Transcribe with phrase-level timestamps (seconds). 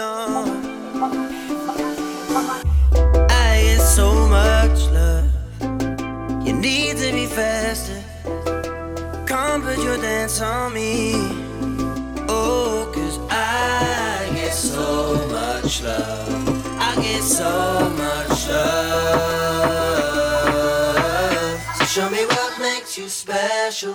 [0.00, 0.04] I
[3.62, 5.26] get so much love.
[6.46, 8.00] You need to be faster.
[9.26, 11.14] Come put your dance on me.
[12.28, 16.80] Oh, cause I get so much love.
[16.80, 19.58] I get so much love.
[21.78, 23.94] So show me what makes you special.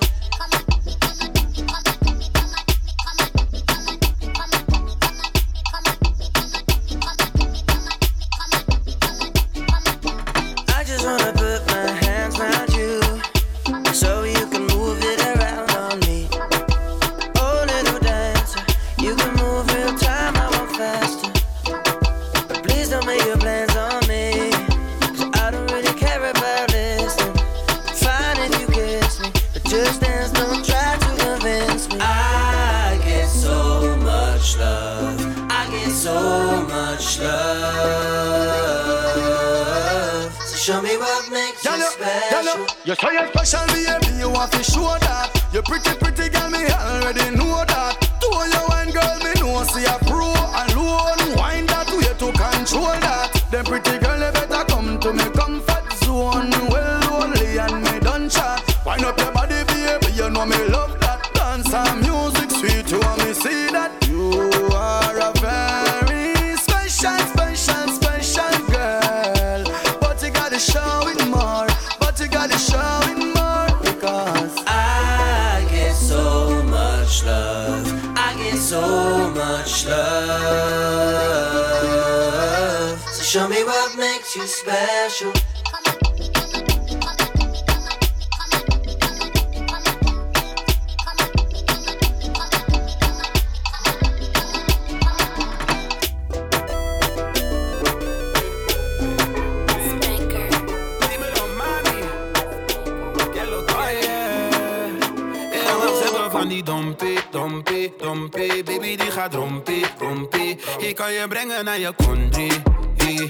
[110.87, 112.49] Ik kan je brengen naar je country.
[112.97, 113.21] Eh.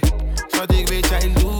[0.48, 1.53] Schat, ik weet jij loef.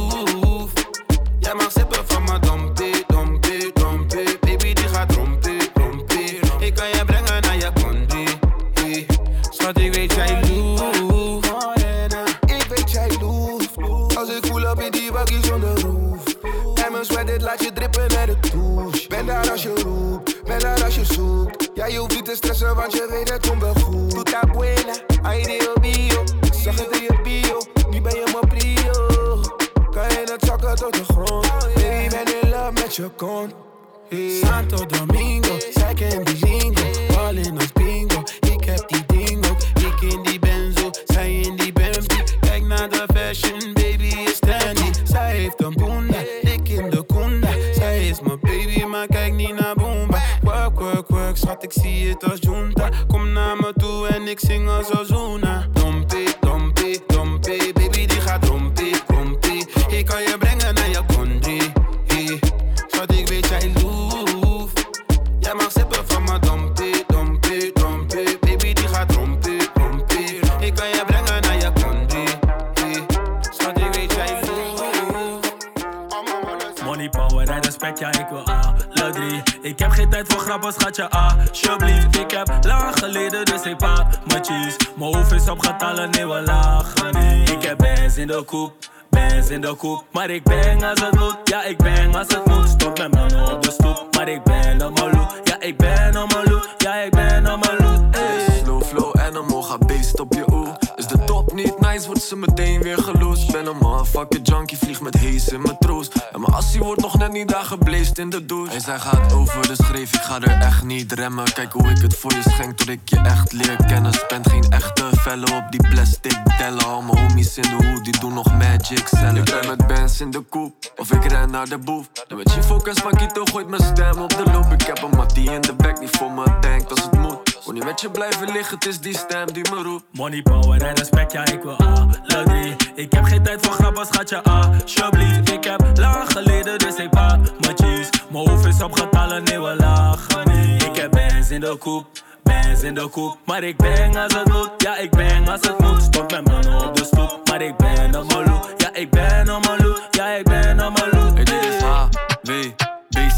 [84.96, 87.50] Mijn hoofd is op getallen, nee we lachen niet.
[87.50, 88.74] Ik heb bands in de koep,
[89.10, 92.46] bands in de koep Maar ik bang als het moet, ja ik bang als het
[92.46, 92.70] moet.
[92.70, 96.34] Stop met mannen op de stoep, maar ik ben op mijn Ja ik ben op
[96.34, 98.53] mijn ja ik ben op mijn.
[98.94, 100.78] Flow animal, ga beest op je oe.
[100.96, 103.52] Is de top niet nice, wordt ze meteen weer geloosd.
[103.52, 106.16] Ben een motherfucking junkie, vlieg met haze in mijn troost.
[106.32, 107.76] En mijn assie wordt nog net niet daar
[108.14, 108.74] in de douche.
[108.74, 111.54] En zij gaat over de schreef, ik ga er echt niet remmen.
[111.54, 114.14] Kijk hoe ik het voor je schenk, tot ik je echt leer kennen.
[114.14, 116.86] Spend geen echte vellen op die plastic tellen.
[116.86, 119.36] Al mijn homies in de hoed, die doen nog magic cellen.
[119.36, 122.10] Ik ben met bands in de koep, of ik ren naar de boef.
[122.28, 124.72] En met je focus van Kito gooit mijn stem op de loop.
[124.72, 127.43] Ik heb een mattie in de back, die voor me denkt als het moet.
[127.66, 130.04] Wil niet met je blijven liggen, het is die stem die me roept.
[130.12, 132.76] Money, power en respect, ja ik wil alle drie.
[132.96, 135.52] Ik heb geen tijd voor grappen, schatje, alsjeblieft.
[135.52, 138.10] Ik heb lang geleden, dus ik pak mijn cheese.
[138.30, 140.84] Mijn hoofd is op getallen, nee we lachen niet.
[140.84, 142.06] Ik heb bands in de koep,
[142.44, 143.38] bands in de koep.
[143.46, 146.02] Maar ik bang als het moet, ja ik bang als het moet.
[146.02, 149.66] Stop met mannen op de stoep, maar ik ben op mijn Ja ik ben op
[149.68, 151.23] mijn ja ik ben op mijn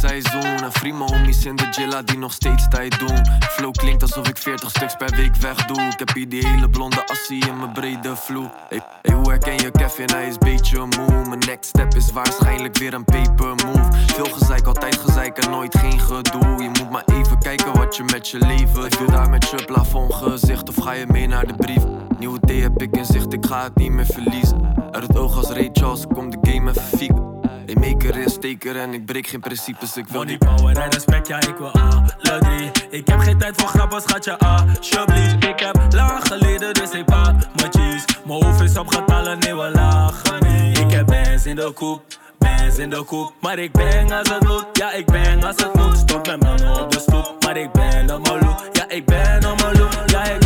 [0.08, 0.64] seizoen.
[0.64, 3.26] En vrienden homies in de Jilla die nog steeds tijd doen.
[3.40, 5.82] Flow klinkt alsof ik 40 stuks per week wegdoe.
[5.82, 8.52] Ik heb hier die hele blonde assie in mijn brede vloer.
[8.70, 10.10] Hey, hey, hoe herken je Kevin?
[10.14, 11.28] Hij is beetje moe.
[11.28, 13.90] Mijn next step is waarschijnlijk weer een paper move.
[14.06, 16.64] Veel gezeik, altijd gezeik en nooit geen gedoe.
[16.64, 19.08] Je moet maar even kijken wat je met je leven doet.
[19.08, 21.84] daar met je plafond gezicht of ga je mee naar de brief?
[22.20, 24.76] Nieuwe thee heb ik in zicht, ik ga het niet meer verliezen.
[24.92, 27.35] Uit het oog als Ray Charles, kom de game even fiek.
[27.80, 31.28] Maker is steker en ik breek geen principes, ik wil Money, die power en respect,
[31.28, 32.72] ja ik wil alle drie.
[32.90, 35.44] Ik heb geen tijd voor grappen, schatje, alsjeblieft.
[35.44, 39.72] Ik heb lang geleden de zeepaal, mijn cheese Mijn hoofd is op getallen, nee we
[39.74, 42.04] lachen niet Ik heb bands in de koep,
[42.38, 45.74] bands in de koep Maar ik ben als het moet, ja ik ben als het
[45.74, 45.98] moet.
[45.98, 48.70] Stop met mannen op de stoep, maar ik ben op mijn loop.
[48.72, 50.40] Ja ik ben op mijn loop, ja ik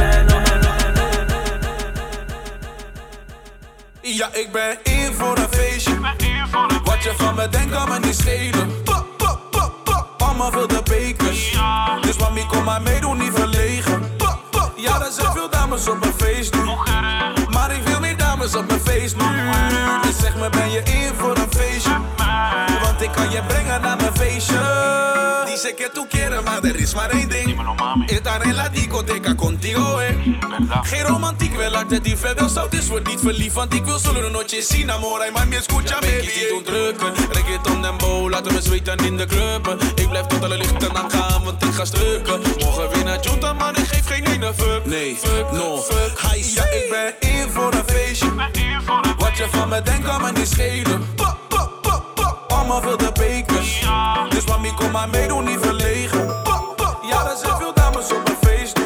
[4.12, 6.00] Ja, ik ben in voor een feestje.
[6.84, 8.84] Wat je van me denkt kan me niet schelen.
[8.84, 10.08] Pop, pop, pop, pop.
[10.18, 11.58] Mama wil de bekers.
[12.02, 14.16] Dus mami, kom maar mee, doe niet verlegen.
[14.18, 14.72] Pop, pop.
[14.76, 16.64] Ja, er zijn veel dames op mijn feest nu.
[17.50, 19.24] Maar ik wil meer dames op mijn feest nu.
[20.02, 22.19] Dus zeg me, ben je in voor een feestje?
[22.82, 24.60] Want ik kan je brengen naar mijn feestje.
[25.46, 27.60] Dice que tú quieres, maar er is maar één ding.
[28.06, 30.16] Estar en la discoteca contigo, eh.
[30.82, 32.20] Geen romantiek, wel alternatief.
[32.20, 33.54] Verder zout is wordt niet verliefd.
[33.54, 35.20] Want ik wil solo een noche sin amor.
[35.20, 36.16] Ay, mami, escucha, baby.
[36.16, 37.14] Ik zie drukken.
[37.32, 39.76] Reggaeton en bow, laten we zweten in de club.
[39.96, 42.40] Ik blijf tot alle lichten aangaan, want ik ga strukken.
[42.60, 44.86] Morgen weer naar Junta, man, ik geef geen ene fuck.
[44.86, 46.20] Nee, fuck, no, fuck.
[46.56, 48.32] Ja, ik ben in voor een feestje.
[49.18, 51.18] Wat je van me denkt, kan me niet schelen.
[52.70, 53.86] Mama wil de bekers.
[54.30, 56.28] Dus mami, kom maar mee, doe niet verlegen.
[57.10, 58.84] Ja, er zijn veel dames op mijn feest nu.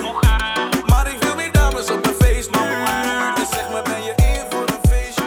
[0.86, 2.60] Maar ik wil meer dames op mijn feest nu.
[3.36, 5.24] Dus zeg me, ben je in voor een feestje?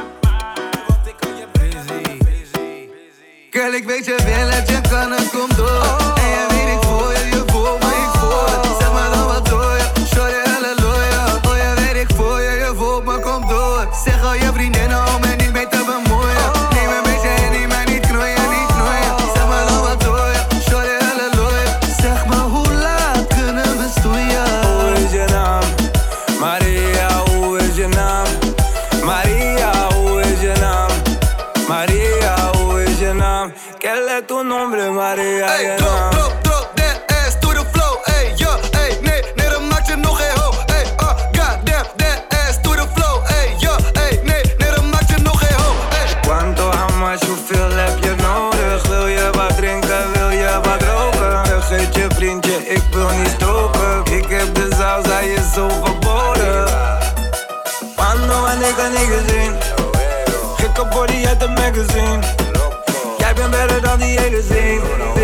[0.87, 1.85] Want ik kan je brengen.
[3.51, 4.17] Girl, ik weet je
[60.87, 62.19] Gekke body uit de magazine.
[63.19, 65.16] Jij bent beter dan die hele zin Zin, zin,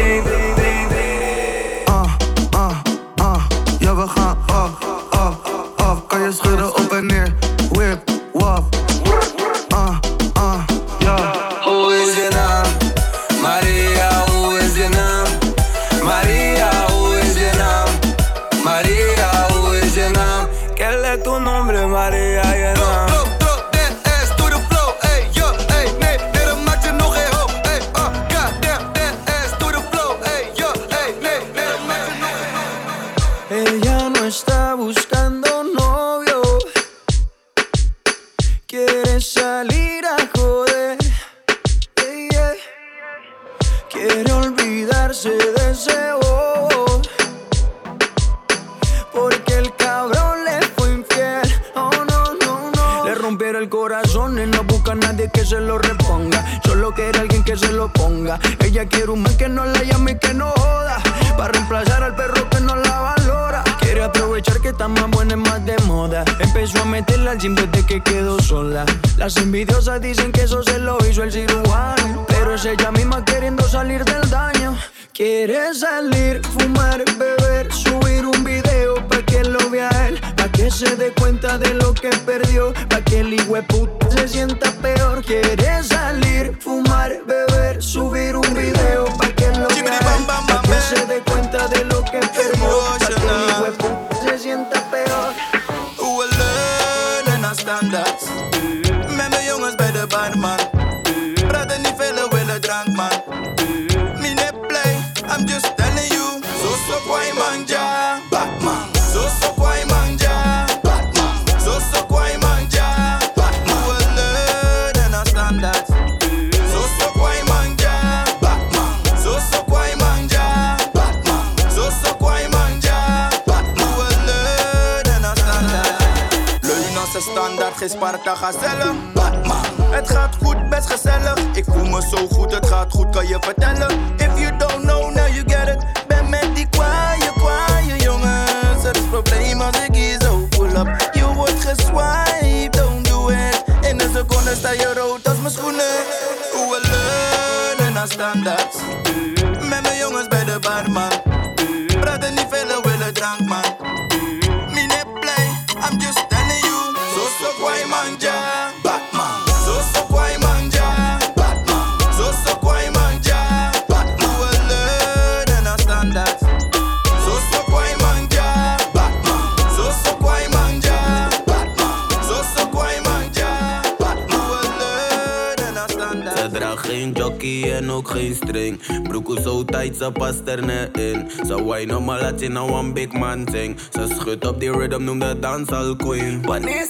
[185.63, 186.41] noem de dans al queen.
[186.47, 186.82] Wanneer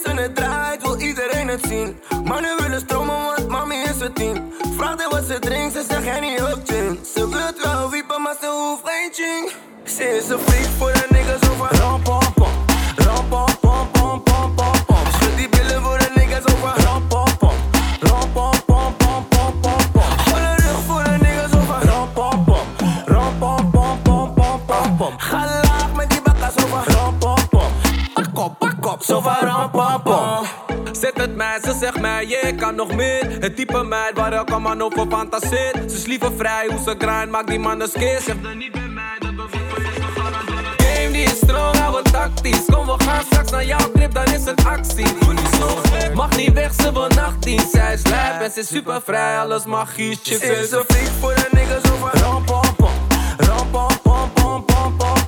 [32.87, 33.37] nog meer.
[33.39, 35.91] Het type meid waar elke man over fantaseert.
[35.91, 38.21] Ze is liever vrij, hoe ze grind, maakt die man een skeer.
[38.21, 39.31] Zeg er niet bij mij, dat
[40.77, 42.65] Game die is strong, hou het tactisch.
[42.65, 45.07] Kom, we gaan straks naar jouw crib, dan is het actie.
[46.13, 47.71] Mag niet weg, ze wil nachtdienst.
[47.71, 50.19] Zij is lijp en ze is super vrij, alles magisch.
[50.23, 52.93] Chicks Ze is is een freak voor de niggas over ram pom pom.
[53.37, 55.22] Ram pom pom pom pom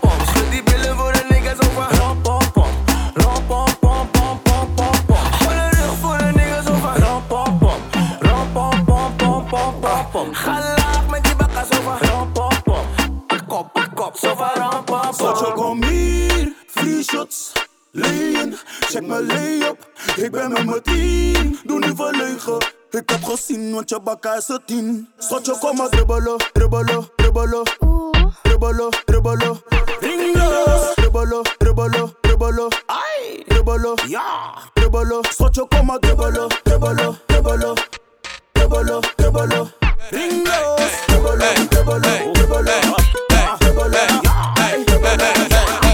[10.15, 10.34] pom.
[10.34, 11.36] Ga laag met die
[11.79, 12.86] over ram pom pom.
[13.27, 15.53] Pak op, pak op, zo van ram pom pom.
[15.53, 17.51] kom hier, free shots,
[17.91, 19.77] lean, check mijn lay-up.
[20.15, 22.57] Ik ben met mijn team, doe niet verlegen.
[22.89, 25.10] Ik heb gezien, want je bakka is een tien.
[25.17, 27.63] Schatje, kom maar dribbelen, dribbelen, dribbelen.
[28.41, 29.62] Dribbelen, dribbelen.
[30.00, 30.93] Ringles.
[30.95, 32.67] Dribbelen, dribbelen, dribbelen.
[33.48, 34.53] Dribbelen, ja.
[34.74, 35.24] Dribbelen.
[35.29, 37.75] Schatje, kom maar dribbelen, dribbelen, dribbelen.
[38.51, 39.01] Dribbelen,
[40.09, 40.45] dribbelen.
[40.45, 40.91] Ringles.
[41.05, 42.93] Dribbelen, dribbelen, dribbelen.
[43.59, 44.53] Dribbelen, ja.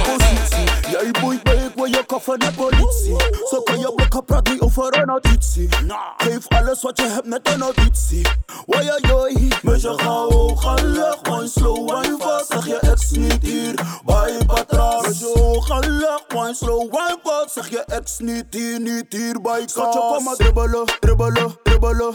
[0.03, 0.91] Positie.
[0.91, 3.15] Jij boeit bij ik wil je koffer naar politie.
[3.49, 5.69] Zo kan je blokken, praat niet over een auditie.
[6.17, 8.27] Geef alles wat je hebt met een auditie.
[8.65, 9.47] Wai, ai, ai.
[9.61, 11.17] Meisje, ga hoog, ga leg.
[11.21, 12.47] Wine slow, wine fast.
[12.47, 13.73] Zeg je ex niet hier,
[14.05, 15.01] bij Patras.
[15.01, 16.21] Meisje, hoog, ga leg.
[16.27, 17.51] Wine slow, wine fast.
[17.51, 19.71] Zeg je ex niet hier, niet hier, bij Kas.
[19.71, 22.11] Schatje, kom maar dribbelen, dribbelen, dribbelen.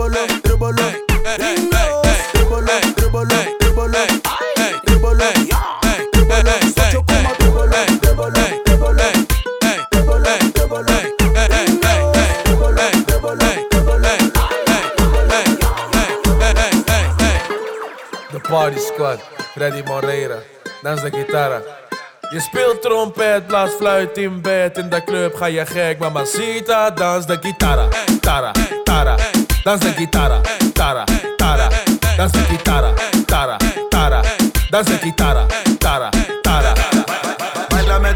[0.00, 0.92] Dribbelen, dribbelen.
[1.36, 2.18] Ringles.
[2.32, 4.20] Dribbelen, dribbelen, dribbelen.
[4.84, 5.78] Dribbelen, ja.
[6.10, 9.26] Dribbelen, schatje, kom maar dribbelen, dribbelen, dribbelen.
[9.88, 11.02] Dribbelen, dribbelen.
[11.48, 12.42] Ringles.
[12.42, 14.20] Dribbelen, dribbelen, dribbelen.
[18.32, 19.20] De Party Squad,
[19.54, 20.38] Freddy Moreira,
[20.82, 21.62] dans de gitara.
[22.30, 24.78] Je speelt trompet, blaast fluit in bed.
[24.78, 27.88] In de club ga je gek, mamacita, dans de gitara.
[28.20, 28.52] Tara,
[28.84, 29.16] tara,
[29.64, 30.42] dans de gitara.
[30.74, 31.04] Tara,
[31.38, 31.68] tara,
[32.16, 32.94] dans de gitara.
[33.26, 33.58] Tara,
[33.90, 34.22] tara,
[34.70, 35.46] dans de gitara.
[35.78, 36.10] Tara,
[36.42, 36.89] tara.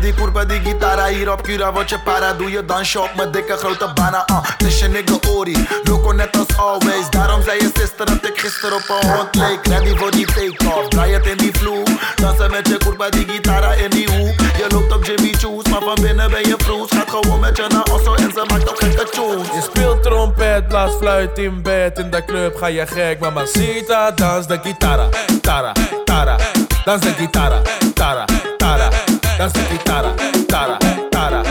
[0.04, 3.30] Die kurba, die gitara hier op Cura Word je para, doe je dansje op mijn
[3.30, 8.06] dikke grote bana uh, je nigga Ori, loco net als always Daarom zei je sister
[8.06, 11.52] dat ik gisteren op een hond leek Ready voor die take-off, draai het in die
[11.52, 15.68] vloer Dansen met je kurba, die gitara in die hoek Je loopt op Jimmy Choo's,
[15.68, 18.70] maar van binnen ben je vroes Gaat gewoon met je naar Osso en ze maakt
[18.70, 21.98] ook gekke tunes Je speelt trompet, blaast fluit in bed.
[21.98, 25.08] In de club ga je gek, mamacita, dans de gitara.
[25.40, 25.72] Tara,
[26.04, 26.36] tara,
[26.84, 27.60] dans de gitara.
[27.94, 28.24] Tara,
[28.56, 28.88] tara,
[29.38, 30.14] dans de gitara.
[30.48, 30.78] Tara,
[31.10, 31.42] tara,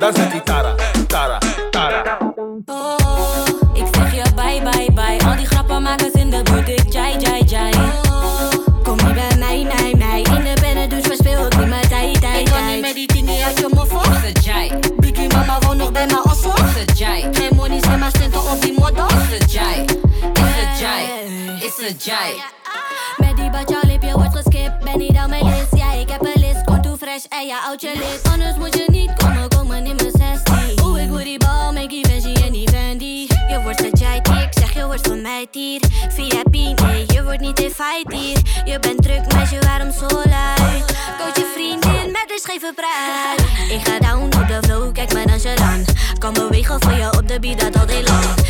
[0.00, 0.74] dans de gitara.
[1.08, 1.38] Tara,
[1.70, 2.18] tara.
[2.66, 3.44] Oh,
[3.74, 5.28] ik zeg je bye bye bye.
[5.28, 7.72] Al die grappen maken in de buurt, ik jai jai jai.
[8.82, 10.20] Kom niet bij mij, mij, mij.
[10.20, 13.06] In de binnen, dus verspeel ik niet mijn tijd, tijd, Ik kan niet met die
[13.06, 14.00] dingen uit je moffel.
[14.00, 14.72] Is het jai?
[14.96, 16.50] Biggie mama woont nog bij mijn osso.
[16.50, 17.28] Is het jai?
[17.32, 19.06] Geen money, zijn maar stinten op die model.
[19.06, 19.84] Is het jai?
[20.32, 21.02] Is het jai?
[21.60, 22.61] Is het jai?
[27.28, 28.32] en eh, je houdt je lid.
[28.32, 30.84] Anders moet je niet komen, komen in mijn zestie.
[30.84, 33.26] Oeh, ik word die bal, make die Benji en die Vandy.
[33.48, 35.80] Je wordt gejit ik zeg je wordt van mij tier.
[36.08, 38.38] Via nee, je wordt niet in fight hier.
[38.64, 40.84] Je bent druk, meisje, waarom zo luid?
[41.18, 43.40] Coach je vriendin met een scheve praat.
[43.70, 45.84] Ik ga down op de vloer, kijk maar dan je dan.
[46.18, 48.41] Kan bewegen voor je op de beat, dat al heel lang.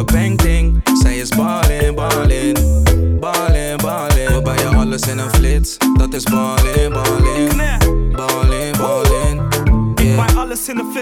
[0.00, 0.82] a bang ting.
[1.02, 2.56] Zij is ballin', ballin',
[3.20, 4.34] ballin', ballin'.
[4.34, 6.79] We bij je alles in een flits, dat is ballin'.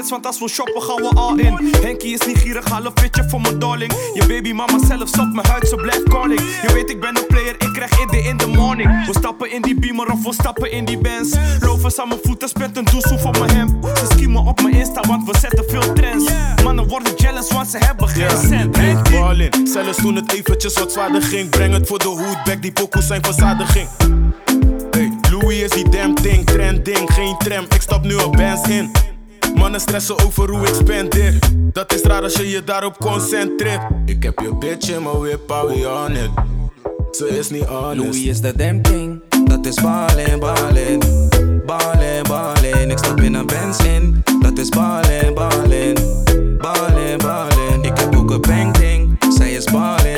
[0.06, 1.74] want als we shoppen gaan we al in.
[1.82, 3.92] Henkie is niet gierig, haal een fitje voor mijn darling.
[4.14, 6.40] Je baby mama zelf zat mijn huid, ze blijft calling.
[6.40, 9.06] Je weet ik ben een player, ik krijg in de in the morning.
[9.06, 11.37] We stappen in die beamer of we stappen in die bands.
[11.61, 13.98] Lovers aan mijn voeten, spent een doosje voor mijn hemd.
[13.98, 16.24] Ze schiemen op mijn Insta, want we zetten veel trends.
[16.64, 18.76] Mannen worden jealous, want ze hebben geen cent.
[18.76, 19.11] cent.
[19.11, 21.50] Balling, zelfs toen het eventjes wat zwaarder ging.
[21.50, 23.88] Breng het voor de hoed, back die pokoe zijn verzadiging.
[25.30, 29.07] Louis is die damn thing, trending, geen tram, ik stap nu op bands in.
[29.54, 31.38] Mannen stressen over hoe ik spendeer.
[31.72, 33.82] Dat is raar als je je daarop concentreert.
[34.04, 36.30] Ik heb je bitch maar mijn whip, we on it?
[37.16, 37.96] Ze is niet honest.
[37.96, 40.98] Louis is de damn thing, dat is balen, balen.
[41.66, 42.90] Balen, ballen.
[42.90, 44.22] ik stap in een benzin.
[44.40, 45.94] Dat is balen, balen.
[46.58, 47.82] Balen, ballen.
[47.82, 49.16] ik heb ook een bang ding.
[49.37, 50.17] Zij is balen.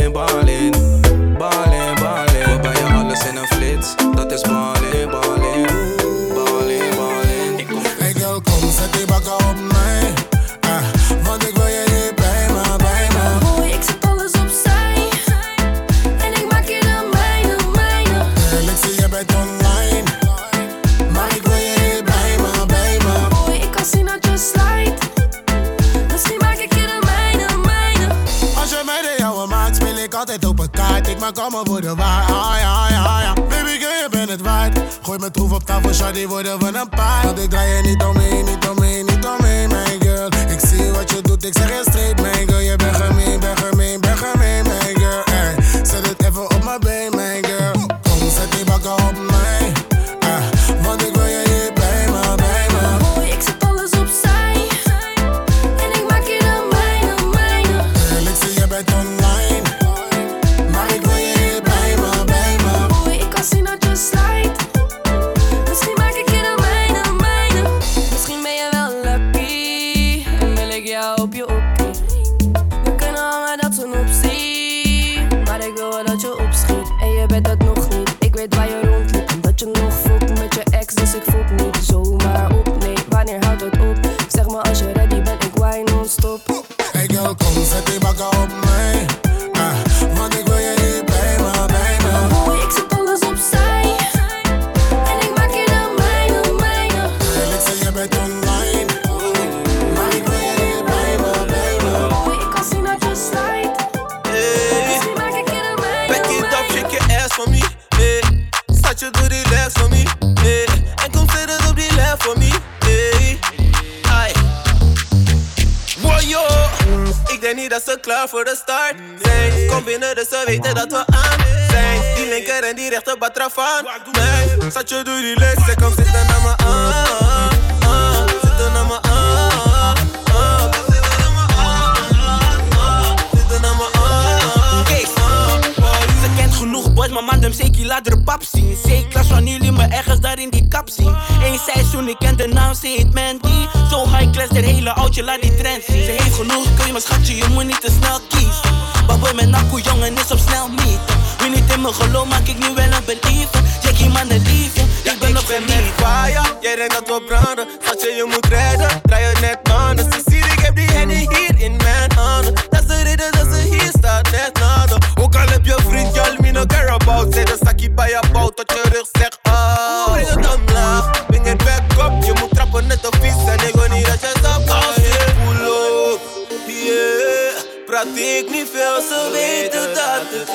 [31.34, 32.22] Kom komen voor de waar.
[32.22, 33.32] Ah ja, ah, ja, ah, ja.
[33.34, 34.78] Baby girl, je bent het waard.
[35.02, 37.24] Gooi mijn troef op tafel, shawty, worden van een paar.
[37.24, 40.28] Want ik draai je niet omheen, niet omheen, niet omheen, mijn girl.
[40.48, 42.39] Ik zie wat je doet, ik zeg je straight, man.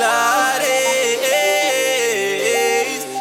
[0.06, 0.68] Dat het klaar is.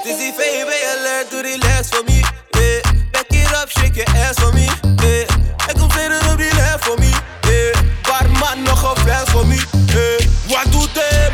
[0.03, 2.21] Het is VB alert, doe relax voor me.
[2.51, 2.83] Yeah.
[3.11, 4.67] Back it up, shake your ass for me.
[5.03, 5.29] Yeah.
[5.69, 7.11] En kom verder op die left voor me.
[7.41, 7.75] Yeah.
[8.03, 9.55] Paar man nog een fles voor me.
[9.87, 10.21] Yeah.
[10.49, 11.33] Wat doet hem?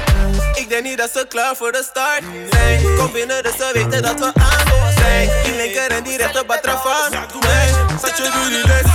[0.55, 2.97] Ik denk niet dat ze klaar voor de start zijn.
[2.97, 5.29] Kom binnen, dus ze weten dat we aan zijn.
[5.45, 7.11] Die linker en die rechter batrafaan.
[7.11, 7.69] Nee,
[8.01, 8.90] zat je door die les,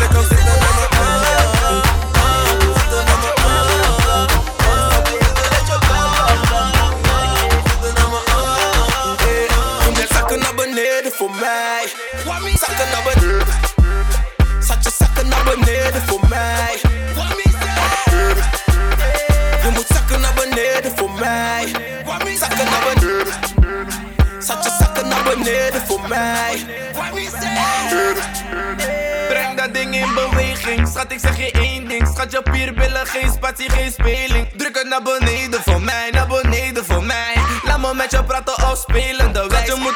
[30.66, 32.08] Schat, ik zeg je één ding.
[32.14, 34.48] Schat, je pierbillen, geen spatie, geen speling.
[34.56, 37.34] Druk het naar beneden voor mij, naar beneden voor mij.
[37.64, 39.66] Laat me met je praten of spelen de wijs.
[39.66, 39.96] Schat, je moet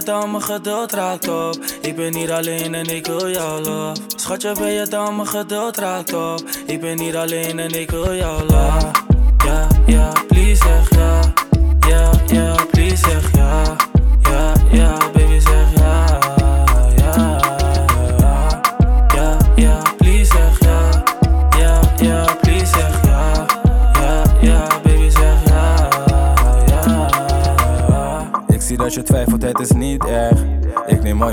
[0.00, 1.64] Je dan mijn geduld raakt op.
[1.80, 4.00] Ik ben niet alleen en ik wil jou love.
[4.16, 6.42] Schatje, ben je dan mijn geduld raakt op.
[6.66, 8.90] Ik ben niet alleen en ik wil jou love.
[9.44, 10.12] Ja, ja,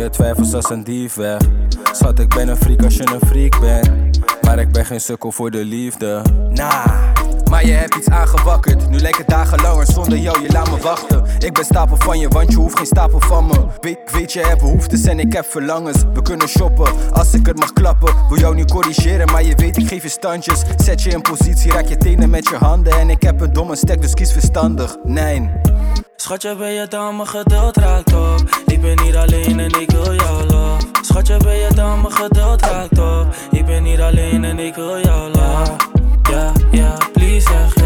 [0.07, 1.41] je twijfels als een dief weg.
[1.91, 4.19] Schat, ik ben een freak als je een freak bent.
[4.41, 6.21] Maar ik ben geen sukkel voor de liefde.
[6.49, 6.85] Nah.
[7.49, 8.89] Maar je hebt iets aangewakkerd.
[8.89, 11.23] Nu lijkt het dagen langer zonder jou, je laat me wachten.
[11.39, 13.65] Ik ben stapel van je, want je hoeft geen stapel van me.
[13.79, 16.03] Weet, weet je, hebt behoeftes en ik heb verlangens.
[16.13, 18.13] We kunnen shoppen, als ik het mag klappen.
[18.29, 20.61] Wil jou nu corrigeren, maar je weet, ik geef je standjes.
[20.77, 22.93] Zet je in positie, raak je tenen met je handen.
[22.93, 24.97] En ik heb een domme stek, dus kies verstandig.
[25.03, 25.49] Nee.
[26.19, 28.63] Schatje, ben je dan mijn geduld raakt op?
[28.65, 30.85] Ik ben niet alleen en ik wil jou love.
[31.01, 33.35] Schatje, ben je dan mijn geduld raakt op?
[33.51, 35.75] Ik ben niet alleen en ik wil jou love.
[36.31, 37.76] Ja, ja, please zeg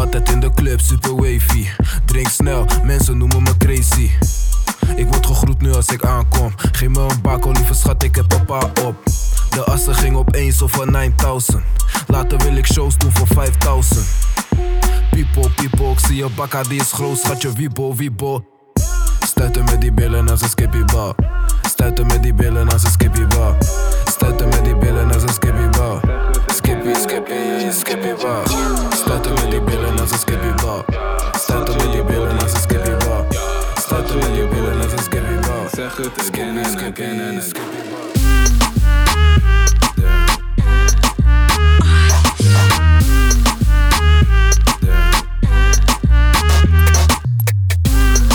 [0.00, 1.66] altijd in de club, super wavy.
[2.04, 4.10] Drink snel, mensen noemen me crazy.
[4.96, 6.52] Ik word gegroet nu als ik aankom.
[6.56, 8.96] Geef me een bako, lieve schat, ik heb papa op.
[9.50, 11.62] De assen ging opeens over 9000.
[12.06, 14.06] Later wil ik shows doen voor 5000.
[15.10, 18.44] People, people, ik zie je bakka, die is groot, schatje, wiebo, wiebo.
[19.26, 21.14] Stuiten met die billen als een een skippybar.
[21.62, 22.88] Stuiten met die billen als een.
[22.88, 23.62] Skippy, skippy, skippybar.
[24.14, 26.00] Stuiten met die billen als een skippybar.
[27.74, 28.89] Stuiten met die billen
[32.40, 33.24] als een skippybar.
[33.78, 35.68] Stuiten met die billen als een skippybar.
[35.74, 37.88] Zeg het again and again and again.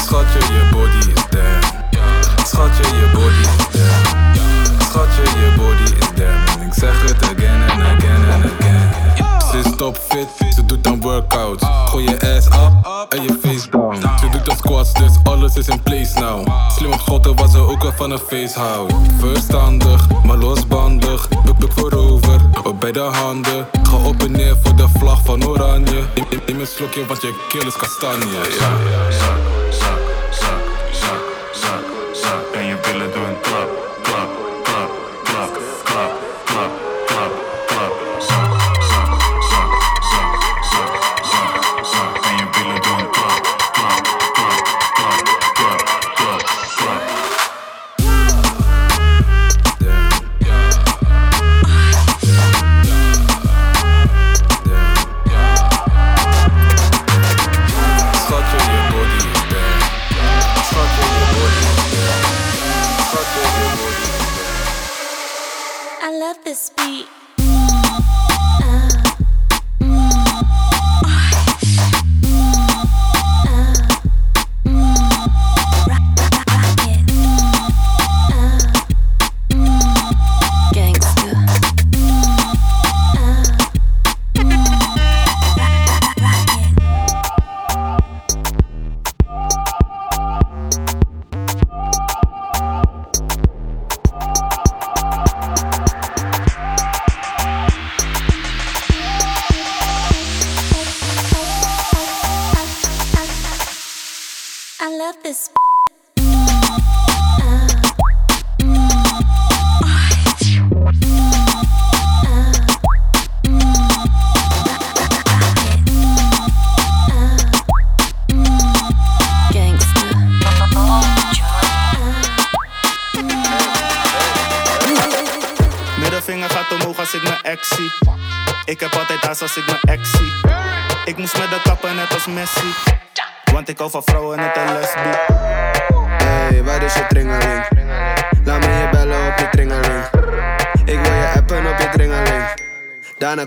[0.06, 1.62] Schatje, je body is damn.
[2.46, 4.80] Schatje, je body is damn.
[4.80, 5.75] Schatje, je body
[10.56, 11.64] Ze doet aan workouts.
[11.86, 13.96] Gooi je ass up en je face down.
[14.20, 16.48] Ze doet aan squats, dus alles is in place now.
[16.78, 18.94] Slimme gotten was ze ook wel van een face houdt.
[19.20, 21.28] Verstandig, maar losbandig.
[21.60, 23.68] Buk voorover, op bij de handen.
[23.84, 26.04] Ga op en neer voor de vlag van oranje.
[26.16, 28.26] Neem, neem, neem een slokje, want je keel is kastanje.
[28.26, 28.70] Ja.
[29.10, 29.38] Zak,
[29.70, 30.00] zak,
[30.32, 32.54] zak, zak, zak, zak.
[32.54, 33.70] En je billen doen klap,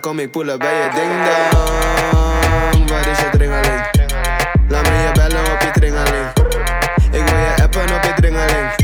[0.00, 2.90] Kom ik poelen bij je ding dong.
[2.90, 3.80] Waar is je tringeling?
[4.68, 6.26] Laat me je bellen op je tringeling.
[7.10, 8.74] Ik wil je appen op je tringeling.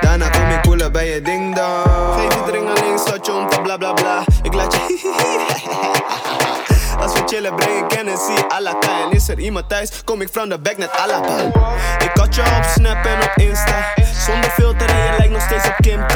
[0.00, 2.20] Daarna kom ik poelen bij je ding dong.
[2.20, 3.00] Geef die dringeling,
[3.32, 4.24] om te bla bla bla.
[4.42, 5.10] Ik laat je
[6.98, 7.81] Als we chillen breng
[9.32, 11.46] er iemand thuis, kom ik from the back net à la bal.
[11.98, 13.94] Ik had je op Snap en op Insta.
[14.26, 16.12] Zonder filter en je lijkt nog steeds op Kim K.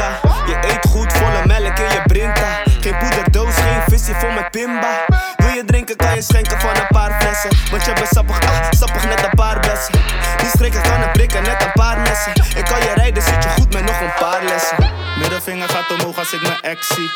[0.46, 2.48] Je eet goed, volle melk in je brinta.
[2.80, 5.04] Geen poederdoos, geen visie vol met pimba.
[5.36, 7.50] Wil je drinken, kan je schenken van een paar flessen.
[7.70, 9.94] Want je bent sappig, ah, sappig net een paar bessen.
[10.38, 12.32] Die strikken kan het prikken, net een paar messen.
[12.56, 14.76] Ik kan je rijden, zit je goed met nog een paar lessen.
[15.18, 17.10] Middelvinger gaat omhoog als ik mijn ex zie.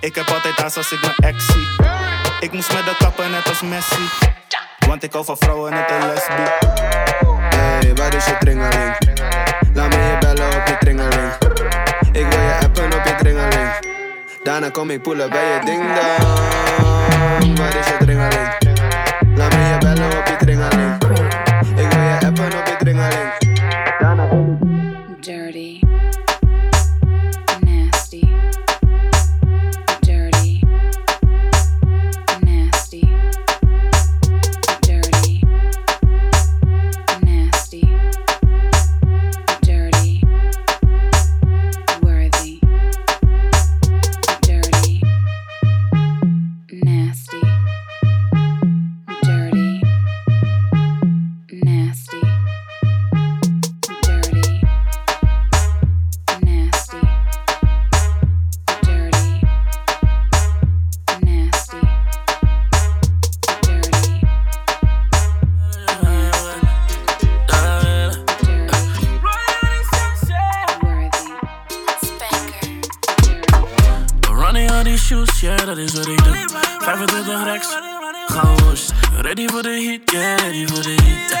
[0.00, 1.66] Ik heb altijd haast als ik mijn ex zie.
[2.40, 4.30] Ik moest met de kappen net als Messi.
[4.92, 6.34] Want hou van vrouwen net een lesbie.
[7.56, 8.36] Hey, waar is je?
[9.74, 11.36] Laat me je bellen op je.
[12.12, 13.70] Ik wil je appen op je tringeling.
[14.42, 17.58] Daarna kom ik poelen bij je ding dong.
[17.58, 18.61] Waar is je?
[74.86, 76.36] Yeah, dat is wat ik doe.
[76.78, 77.66] 25 rex,
[78.26, 78.92] gaan woest.
[79.20, 81.32] Ready for the heat, yeah, ready for the heat.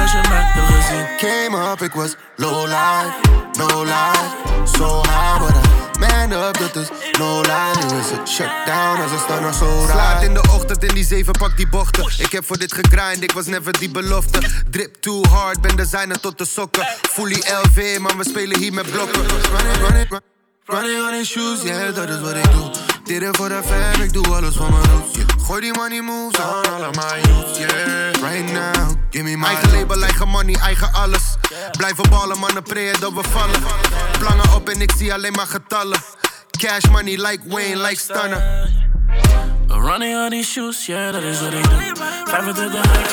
[0.00, 1.06] Als je mij hebt gezien.
[1.16, 3.12] Came up, ik was low life,
[3.52, 4.30] no life.
[4.76, 6.88] So high, but I man up, dat is
[7.18, 7.86] no lie.
[7.90, 9.90] Nu is het shutdown als een staan nog zo raar.
[9.90, 12.04] Slaat in de ochtend in die zeven, pak die bochten.
[12.18, 14.38] Ik heb voor dit gegrind, ik was never die belofte.
[14.70, 16.86] Drip too hard, ben designer tot de sokken.
[17.10, 19.22] Fully LV, maar we spelen hier met blokken.
[19.28, 20.37] Running, running, run-
[20.68, 22.70] running on in shoes, yeah, dat is wat ik doe.
[23.04, 25.14] Dit is voor de fam, ik doe alles voor mijn roots.
[25.16, 25.26] yeah.
[25.46, 28.12] Gooi die money moves aan alle mijn youths, yeah.
[28.20, 31.22] Right now, give me my Eigen label, eigen money, eigen alles.
[31.76, 33.60] Blijven ballen, mannen, prayen dat we vallen.
[34.18, 35.98] Plangen op en ik zie alleen maar getallen.
[36.50, 38.68] Cash money like Wayne, like Stunner.
[39.66, 41.92] Running on these shoes, yeah, dat is wat ik doe.
[42.24, 43.12] 25 rex,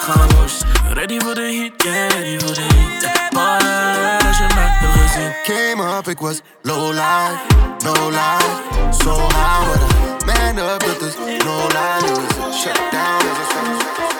[0.00, 0.64] gaan woest.
[0.92, 3.32] Ready for the heat, yeah, ready for the heat.
[3.32, 5.46] Ballen, als je mij hebt.
[5.46, 7.40] Came up, it was low life,
[7.84, 8.92] no life.
[9.02, 12.00] So high, but I man up, dat is no lie.
[12.02, 14.12] Nu is het shutdown als een staan.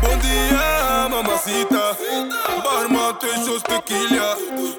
[0.00, 1.96] Bom dia, mamacita.
[2.62, 4.36] Barman, twee shows tequila.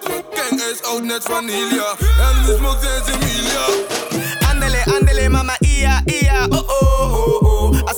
[0.07, 1.95] Mijn gang is oud net vanilla.
[1.99, 3.65] En we smoke sinds Emilia.
[4.49, 7.44] Andele, andele, mama, ia, ia, oh, oh, oh,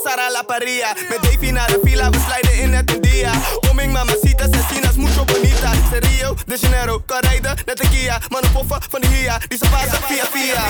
[0.07, 3.31] Asara la paria, met Davy naar de villa, we sliden in het dia.
[3.69, 5.71] Oming, mamacita, sesinas, mucho bonita.
[5.91, 8.19] Se Rio de Janeiro, kan rijden, net een Kia.
[8.29, 8.51] Mannen
[8.89, 9.65] van de Hia, die ze
[10.05, 10.61] via via.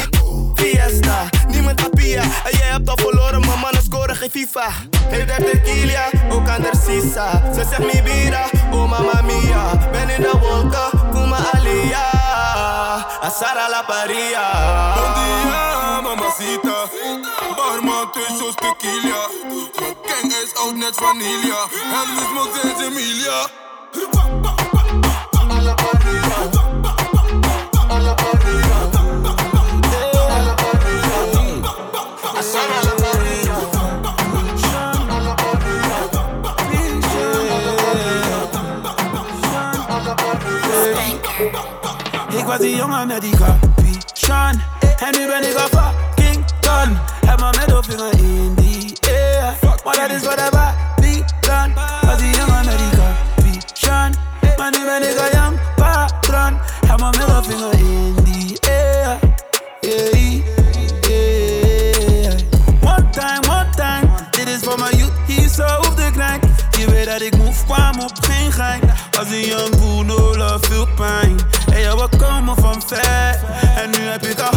[0.56, 2.21] Fiesta, niemand apia.
[2.21, 4.67] En jij hebt al verloren, maar mannen scoren geen FIFA.
[5.08, 7.41] Heeft er tequila, ook aan de sisa.
[7.54, 9.89] Ze zegt mi bira, oh mamma mia.
[9.91, 12.06] Ben in de wolken, kuma alia.
[13.21, 14.45] Asara la paria.
[14.95, 16.76] Bom dia, mamacita.
[17.67, 19.27] Barman, twee shows tequila.
[19.80, 21.62] Mijn gang is oud net vanilla.
[21.97, 23.49] En we smoke sinds Emilia.
[42.38, 44.62] Ik was die jongen met die capuchon
[44.99, 46.16] En nu ben ik een
[46.77, 49.53] fucking ton Heb mijn middelvinger in die air.
[49.83, 54.15] Dat is wat er die dan Was die jongen met die capuchon
[54.57, 56.59] Maar nu ben ik een young patron.
[56.87, 59.17] Heb mijn middelvinger in die air.
[59.81, 60.13] Yeah,
[61.01, 62.33] yeah.
[62.81, 64.09] One time, one time.
[64.31, 66.41] Dit is voor mijn youth, hier zo op de knack
[66.77, 68.81] Je weet dat ik move kwam op geen gein
[69.19, 71.35] Als een young boer, no love, veel pijn
[71.71, 73.39] Hey, ja, we komen van ver
[73.75, 74.56] En nu heb ik een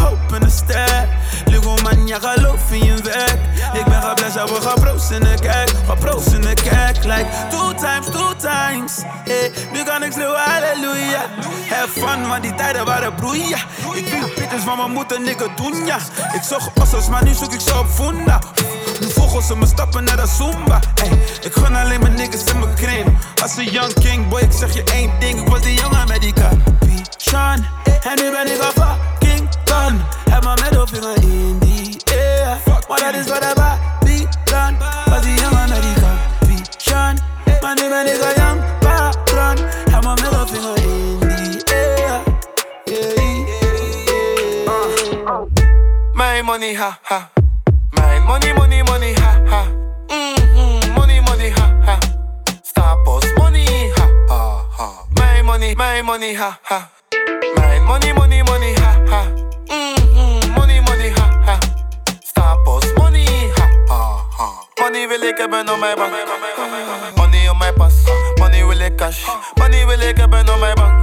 [5.11, 9.01] in de kerk Gaan proost in de kerk Like two times, two times.
[9.23, 11.21] Hey, nu kan ik schreeuwen halleluja.
[11.69, 13.57] Have fun, maar die tijden waren broeien
[13.93, 15.97] Ik wil pitches van mijn moeder, nigga, doen ja.
[16.33, 18.41] Ik zag ossers, maar nu zoek ik ze op funda.
[18.99, 20.79] Nu volgen ze me stappen naar de Zumba.
[20.95, 21.09] Ey,
[21.41, 23.17] Ik gun alleen mijn niggas in mijn kring.
[23.41, 25.41] Als een young king, boy, ik zeg je één ding.
[25.41, 27.65] Ik was die jongen met die capuchon
[28.03, 32.57] En nu ben ik een fucking ton Heb mijn middelvinger in die air.
[32.87, 33.43] Maar dat is wat
[34.51, 37.19] die dan Was die jongen met die capuchon
[37.61, 39.57] Maar nu ben ik een young patron
[39.91, 42.21] Heb mijn middelvinger in die air
[46.13, 47.29] My money, ha ha.
[47.91, 49.63] My money, money, money, ha ha.
[50.07, 51.97] Mm-hmm, money, money, ha ha.
[52.61, 54.87] Stapels money, ha ha ha.
[55.15, 56.89] My money, my money, ha ha.
[57.55, 58.80] My money, money, money, ha
[65.31, 66.11] ik hebben op mijn bank.
[67.15, 67.93] Money op mijn pas.
[68.35, 69.25] Money wil ik cash.
[69.53, 70.99] Money wil ik hebben op mijn bank.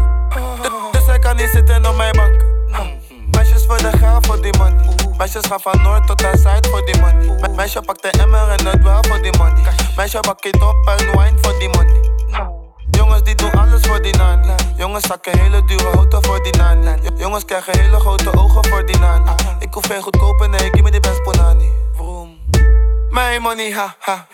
[0.63, 2.45] Du- Dus hij kan niet zitten op mijn bank.
[3.31, 4.85] Meisjes voor de geld voor die money.
[5.17, 7.39] Meisjes gaan van noord tot aan zuid voor die money.
[7.41, 9.63] Me- Meisje pakt de emmer en het wel voor die money.
[9.97, 12.11] Meisje bak het op en wine voor die money.
[12.91, 14.55] Jongens die doen alles voor die nani.
[14.77, 16.91] Jongens zakken hele dure auto voor die nani.
[17.03, 19.31] Jo- Jongens krijgen hele grote ogen voor die nani.
[19.59, 21.73] Ik hoef geen goedkope, nee, give me die best ponani.
[23.19, 24.27] Mijn money, ha ha.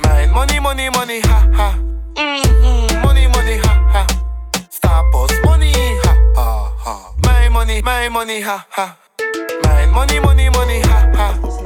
[0.00, 1.74] Mijn money, money, money, ha ha.
[2.14, 4.04] Mhm, Money, money, ha ha.
[4.68, 5.72] Stapels money,
[6.02, 6.96] ha ha ha.
[7.20, 8.96] Mijn money, mijn money, ha ha.
[9.62, 11.57] Mijn money, money, money, ha ha.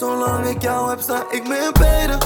[0.00, 2.18] Zolang ik jou heb, sta ik met beide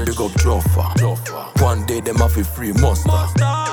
[0.00, 1.62] rich, big up Joffa.
[1.62, 3.10] One day them have a free monster.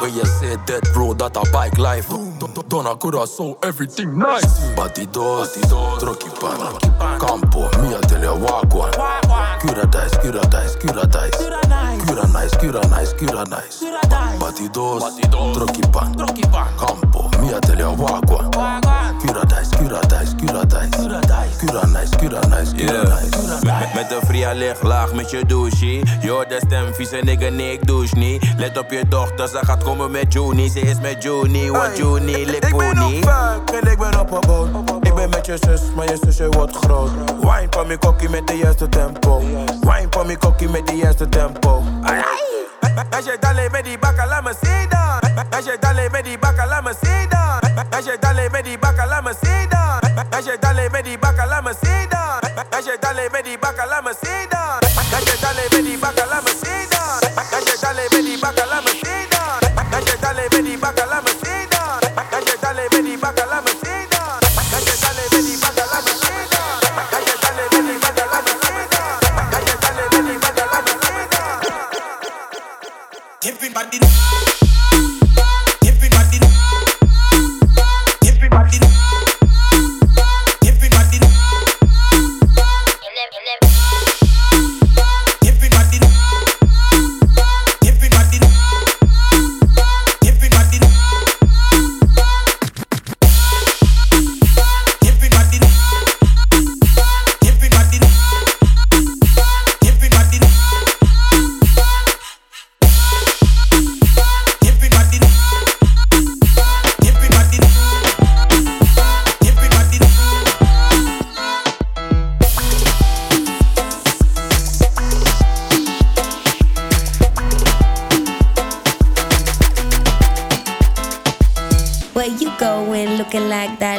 [0.01, 2.09] When you say that bro, that a bike life.
[2.09, 4.59] Done I could have sold everything nice.
[4.75, 5.55] Batidos,
[5.99, 6.59] trucky pan,
[7.19, 8.91] campo, me a tell you walk one.
[9.59, 11.37] Cura dice, cura dice, cura dice.
[12.05, 13.83] Cura nice, cura nice, cura nice.
[14.39, 15.03] Batidos,
[15.53, 16.13] trucky pan,
[16.77, 18.86] campo, me a
[19.19, 19.45] tell you walk one.
[19.45, 21.57] Cura dice, cura dice, cura dice.
[21.59, 23.95] Cura nice, cura nice, cura nice.
[23.95, 26.01] Met, een fria lig laag met je douche.
[26.21, 28.53] Je hoort de stem, vieze nigga, nee, ik douche niet.
[28.57, 30.69] Let op je dochter, ze gaat komen met Juni.
[30.69, 33.17] Ze is met Juni, want Juni lik Ik ben pony.
[33.57, 35.05] op en ik ben op een boot.
[35.05, 37.09] Ik ben met je zus, maar je zusje wordt groot.
[37.39, 39.39] Wine van mijn kokkie met de juiste tempo.
[39.81, 41.83] Wine van mijn kokkie met de juiste tempo.
[43.09, 45.45] Als je dale met die bakka, laat me zien dan.
[45.49, 47.66] Als je dale met die bakka, laat me zien dan.
[47.77, 49.69] That shit dale me di back a la Mercedes.
[49.69, 52.09] That shit dale me di back a la Mercedes.
[52.09, 54.56] That shit dale me di back a la Mercedes.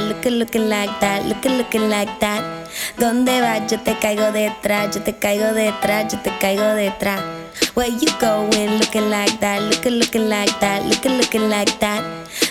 [0.09, 2.43] That, looking, looking like that, looking, looking like that.
[2.99, 3.71] ¿Dónde vas?
[3.71, 7.21] Yo te caigo detrás, yo te caigo detrás, yo te caigo detrás.
[7.75, 12.03] Where you going looking like that, looking, looking like that, looking, looking like that.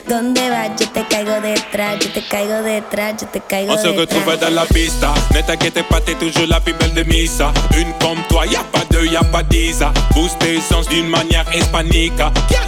[0.07, 0.69] ¿Dónde vas?
[0.79, 4.39] Yo te caigo detrás, yo te caigo detrás, yo te caigo On se retrouve detrás.
[4.39, 5.13] dans la pista.
[5.33, 7.51] Ne t'inquiète pas, t'es toujours la plus belle de Misa.
[7.77, 9.79] Une comme toi, y a pas deux, y a pas dix.
[10.13, 12.13] Boost tes sens d'une manière hispanique.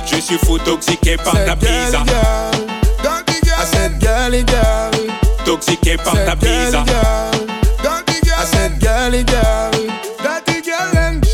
[0.05, 1.97] Je suis fou toxiqué par ta bise.
[4.29, 4.91] girly girl.
[5.45, 6.85] Toxiqué par ta pizza.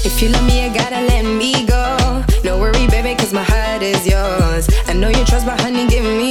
[0.05, 2.23] If you love me, you gotta let me go.
[2.45, 4.69] No worry, baby, cause my heart is yours.
[4.87, 6.24] I know you trust, but honey, give me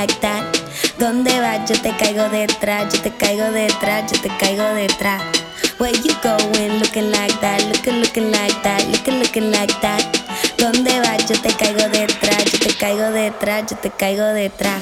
[0.00, 0.42] like that.
[0.98, 1.68] ¿Dónde vas?
[1.68, 5.20] Yo te caigo detrás, yo te caigo detrás, yo te caigo detrás.
[5.78, 10.02] Where you going looking like that, looking, looking like that, looking, looking like that.
[10.56, 11.26] ¿Dónde vas?
[11.26, 14.80] Yo te caigo detrás, yo te caigo detrás, yo te caigo detrás.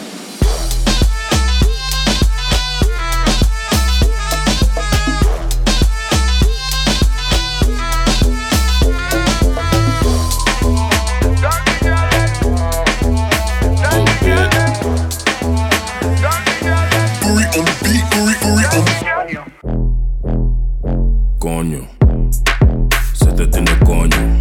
[23.99, 24.38] Coño,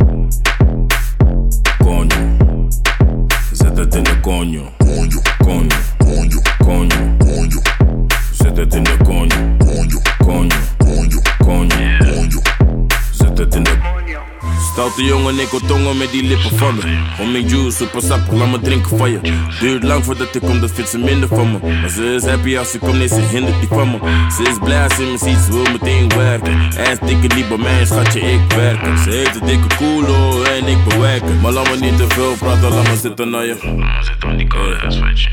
[15.08, 16.82] jongen, ik wil tongen met die lippen van me.
[17.20, 19.20] Om mijn juice, super sap, laat me drinken van je.
[19.60, 21.58] Duurt lang voordat ik kom, dat vindt ze minder van me.
[21.82, 23.98] Maar ze is happy als ze komt, nee, ze hindert niet van me.
[24.32, 26.60] Ze is blij als ze me ziet, ze wil meteen werken.
[26.78, 28.98] En dikke niet bij mij, schatje, ik werk.
[29.04, 31.40] Ze heeft een dikke koelo en ik bewerken.
[31.42, 33.56] Maar laat me niet te veel praten, laat me zitten naar je.
[34.02, 34.76] Zit aan die koude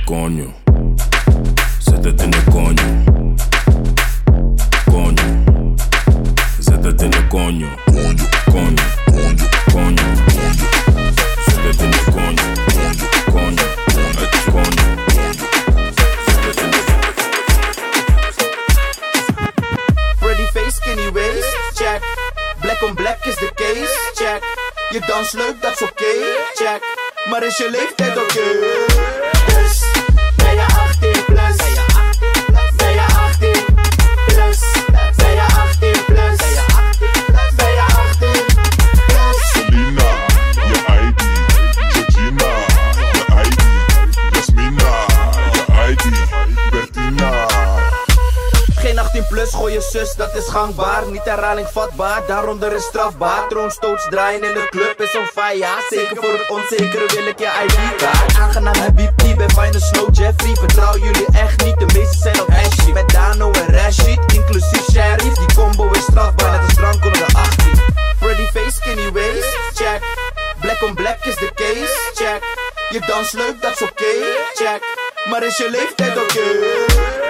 [0.04, 0.52] Coño,
[1.78, 3.04] zet het in de coño.
[4.90, 5.74] Coño,
[6.58, 7.24] zet het in de.
[7.34, 10.06] Coño, coño, coño, coño.
[11.46, 12.02] Zet het in de
[20.20, 22.02] Pretty face, skinny waist, check.
[22.60, 24.42] Black on black is the case, check.
[24.90, 26.12] Je dans leuk, dat is oké,
[26.54, 26.80] check.
[27.30, 28.46] Maar is je leeftijd oké?
[28.60, 29.03] Dus,
[49.95, 51.07] dat is gangbaar.
[51.07, 53.49] Niet herhaling vatbaar, daaronder is strafbaar.
[53.49, 55.66] Troonstoots draaien in de club is on fire.
[55.88, 58.36] Zeker voor het onzekere wil ik je ID-kaart.
[58.38, 60.55] Aangenaam Habibti, bij Fine Snow Jeffrey.
[60.55, 62.92] Vertrouw jullie echt niet, de meeste zijn op Ashley.
[62.92, 65.34] Met Dano en Rashid, inclusief Sheriff.
[65.38, 67.82] Die combo is strafbaar, net als drank onder de 18.
[68.18, 70.01] Pretty face, skinny waist, check.
[70.61, 72.42] Black on black is the case, check.
[72.90, 74.14] Je dans leuk, dat is oké,
[74.55, 74.80] check.
[75.30, 76.32] Maar is je leeftijd oké?
[76.34, 77.23] Dus,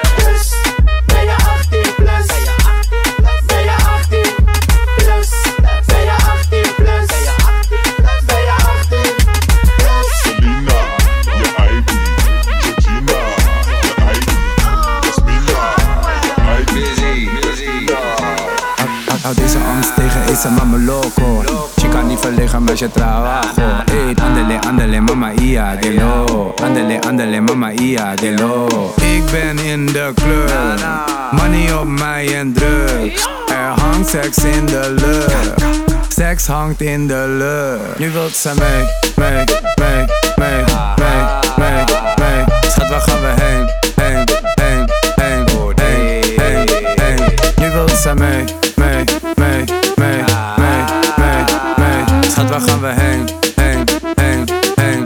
[20.45, 21.43] esa mama loco.
[21.77, 23.83] Chica niet verlegen met je trabajo.
[23.85, 26.55] Eet, andele, andele, mama ia, de lo.
[26.63, 28.67] Andele, andele, mama ia, de lo.
[28.97, 30.79] Ik ben in de club,
[31.31, 33.29] money op mij en drugs.
[33.49, 35.65] Er hangt seks in de lucht.
[36.09, 37.99] Seks hangt in de lucht.
[37.99, 38.85] Nu wilt ze mee,
[39.17, 40.65] mee, mee, mee,
[40.97, 41.25] mee,
[41.57, 41.85] mee,
[42.17, 42.45] mee.
[42.69, 44.25] Schat, waar gaan we heen, heen,
[44.55, 47.21] heen, heen, heen, heen, heen.
[47.57, 48.45] Nu wilt ze mee,
[52.35, 55.05] Schat, waar gaan we heen, heen, heen, heen,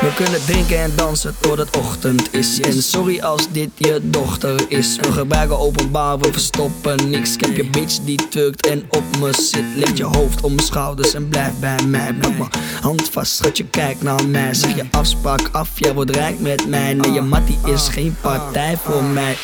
[0.00, 2.60] We kunnen drinken en dansen tot het ochtend is.
[2.60, 4.96] En sorry als dit je dochter is.
[4.96, 7.34] We gebruiken openbaar, we verstoppen niks.
[7.34, 9.64] Ik heb je bitch die tukt en op me zit.
[9.76, 12.12] Leg je hoofd om mijn schouders en blijf bij mij.
[12.12, 12.48] Mijn
[12.80, 14.54] hand vast, schat je kijk naar mij.
[14.54, 16.94] Zeg je afspraak af, jij wordt rijk met mij.
[16.94, 19.36] Nee, je mattie is geen partij voor mij.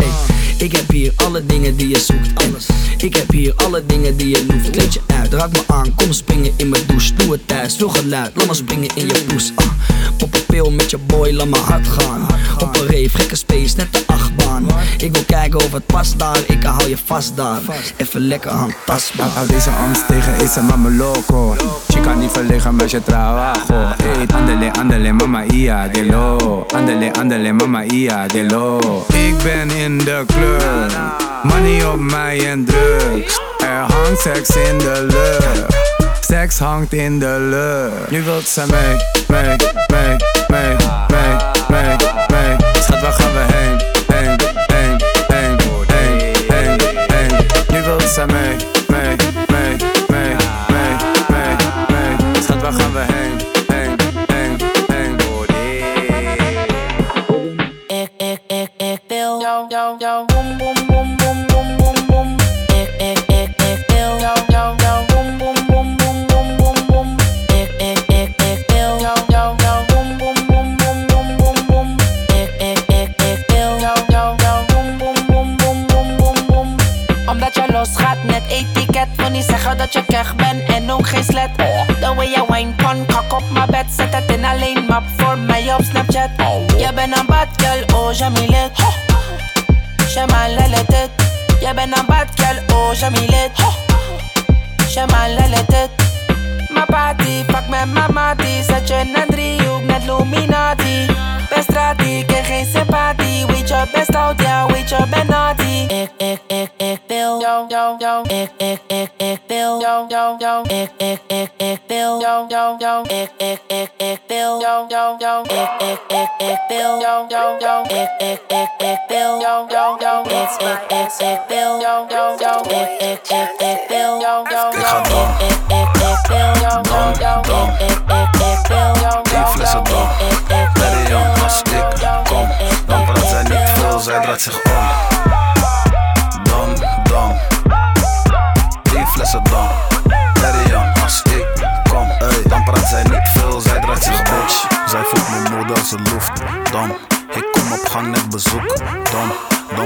[0.58, 2.42] Ik heb hier alle dingen die je zoekt.
[2.42, 2.56] En
[2.96, 4.70] ik heb hier alle dingen die je hoeft.
[4.70, 7.14] Kleed je uit, raak me aan, kom springen in mijn douche.
[7.14, 9.52] Doe het thuis, veel geluid, laat me springen in je poes.
[9.54, 9.66] Ah,
[10.16, 12.26] pop een pil met je boy, laat me hard gaan.
[12.58, 14.66] Op een rave, gekke space, net de achtbaan.
[14.98, 17.60] Ik wil kijken of het past daar, ik hou je vast daar.
[17.96, 19.28] Even lekker handtastbaar.
[19.28, 21.56] Houd deze angst tegen, esa mama loco.
[21.88, 23.94] Chica niet verlegen met je trabajo.
[24.20, 26.66] Eet, andele, andele, mama ia, de lo.
[26.74, 28.78] Andele, andele, mama ia, de lo.
[29.08, 30.45] Ik ben in de club,
[31.42, 33.40] money op mij en drugs.
[33.58, 35.76] Er hangt seks in de lucht.
[36.20, 38.10] Seks hangt in de lucht.
[38.10, 38.96] Nu wilt ze mee,
[39.28, 40.16] mee, mee,
[40.48, 40.76] mee,
[41.08, 41.55] mee.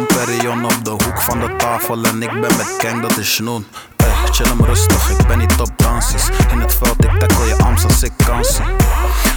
[0.07, 3.67] Perion op de hoek van de tafel en ik ben met Kang, dat is Snoen.
[3.97, 6.29] Ey, chill hem rustig, ik ben niet op dansies.
[6.51, 8.77] In het veld, ik tackle je arms als ik kan zien.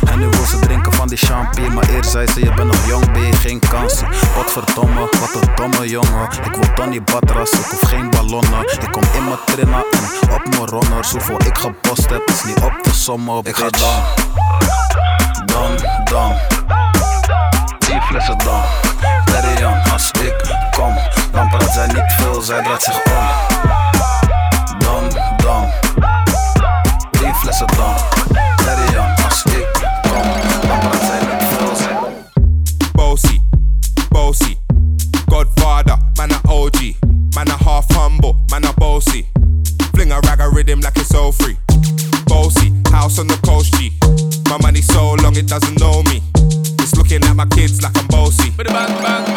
[0.06, 2.88] En nu wil ze drinken van die champagne Maar eerst zei ze, je bent nog
[2.88, 6.30] jong, ben je geen kansie Wat verdomme, wat een domme jongen.
[6.44, 8.62] Ik wil Donny Badras, ik hoef geen ballonnen.
[8.62, 12.62] Ik kom in mijn trainer en op mijn runners Hoeveel ik gepost heb, is niet
[12.62, 14.04] op te sommen Ik ga dan,
[15.46, 16.36] dan, dan.
[17.80, 18.62] Die flessen dan
[19.64, 20.36] Perion, als ik
[20.72, 20.94] kom
[21.32, 23.12] Dan praat zij niet veel, zij draait zich om
[24.80, 25.66] Dan, dan
[27.12, 27.96] Die flessen dan
[28.56, 29.68] Perion, als ik
[30.02, 30.32] kom
[30.68, 31.98] Dan praat zij niet veel, zij
[32.92, 33.42] Bossy,
[34.10, 34.58] bossy.
[35.26, 36.94] Godfather, man a OG.
[37.36, 39.26] Man a half humble, man a bossy.
[39.94, 41.58] Fling a rag a rhythm like it's all free.
[42.26, 43.92] Bossy, house on the coast G.
[44.50, 46.22] My money so long it doesn't know me.
[46.80, 48.52] It's looking at my kids like I'm bossy.
[48.58, 49.33] Bang, bang, bang,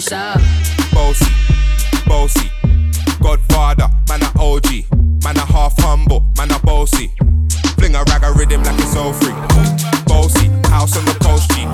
[0.00, 0.40] you shop?
[0.92, 1.26] Bossy,
[2.06, 2.50] bossy.
[3.20, 4.84] Godfather, man a OG.
[5.22, 7.12] Man a half humble, man a bossy.
[7.76, 9.34] Fling a rag a rhythm like it's all free.
[10.06, 11.66] Bossy, house on the coast G.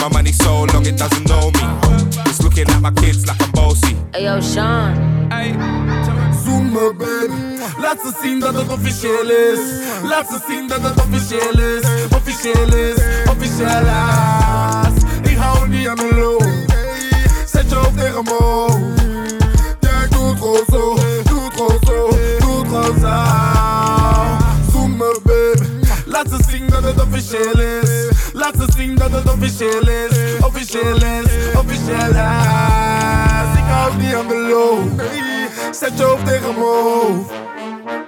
[0.00, 1.66] My money so long it doesn't know me.
[2.26, 3.96] It's looking at my kids like I'm bossy.
[4.12, 4.94] Hey yo, Sean.
[6.44, 9.58] Zoom me baby Laat ze zien dat het officieel is
[10.02, 11.84] Laat ze zien dat het officieel is
[12.16, 12.96] Officieel is,
[13.30, 14.15] officieel is
[29.10, 32.14] dat het officieel is Officieel is, officieel is.
[33.56, 35.02] Ik hou niet aan de loop.
[35.70, 37.30] Zet je hoofd tegen mijn hoofd.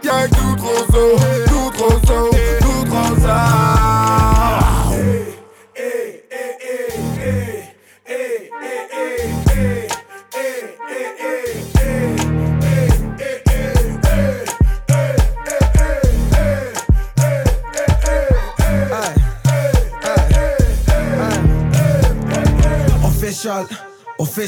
[0.01, 1.58] Ja, ik Doe het gewoon zo,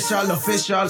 [0.00, 0.88] official, official.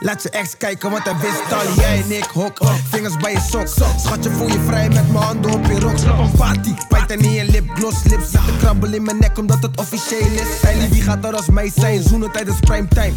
[0.00, 1.74] Laat je ex kijken wat hij wist al.
[1.74, 2.58] Jij en ik hok,
[2.90, 3.66] vingers bij je sok.
[3.98, 5.98] Schatje voel je vrij met mijn handen op je rok.
[5.98, 8.04] Slap een party, bijt er niet in lipgloss.
[8.04, 10.60] Lips zitten krabbel in mijn nek omdat het officieel is.
[10.70, 12.02] Ellie, wie gaat er als mij zijn?
[12.02, 13.12] Zoenen tijdens primetime.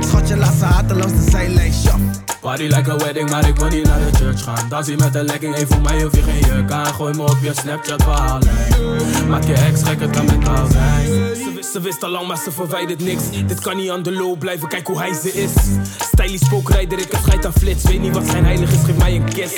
[0.00, 1.72] Schatje laat ze haten langs de zijlijn.
[1.72, 2.27] Shop.
[2.40, 4.68] Party like a wedding, maar ik wil niet naar de church gaan.
[4.68, 6.86] Dansie met een legging, één voor mij hoef je geen jurk aan.
[6.86, 9.28] Gooi me op je Snapchat verhaallijn.
[9.28, 11.06] Maak je ex gek, het kan mentaal zijn.
[11.36, 13.22] Ze wist, ze wist al lang, maar ze verwijdert niks.
[13.46, 15.52] Dit kan niet aan de loop blijven, kijk hoe hij ze is.
[15.98, 17.84] Stylish spookrijder, ik heb scheid aan flits.
[17.84, 19.52] Weet niet wat zijn heilig is, geef mij een kiss.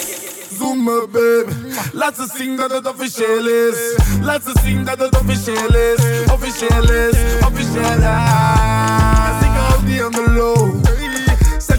[0.59, 1.55] zoen me baby
[1.93, 6.91] Laat ze zien dat het officieel is Laat ze zien dat het officieel is Officieel
[6.91, 7.16] is,
[7.47, 10.59] officieel is Ik hou die aan de low
[11.71, 11.77] I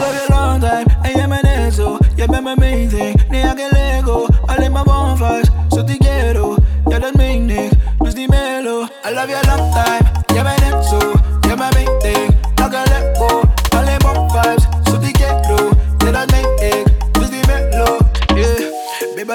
[0.00, 3.68] love you long time, en jij bent net zo Jij bent main thing, nee ik
[3.70, 6.54] Lego Alleen maar bonfires, zo te quiero.
[6.86, 10.84] Ja dat meen ik, dus die melo I love you long time, jij bent net
[10.84, 10.98] zo
[11.40, 13.40] Jij bent mijn main thing, ik Lego
[13.76, 14.64] Alleen bonfires,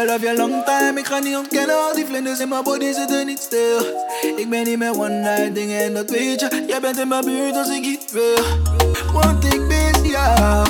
[0.10, 1.00] love you long time.
[1.00, 3.80] Ik ga niet ontkennen, al die vlinders in mijn body zitten niet stil.
[4.36, 6.64] Ik ben niet meer one night dingen en dat weet je.
[6.68, 8.44] Jij bent in mijn buurt als ik iets wil.
[9.14, 10.68] Want ik mis jou.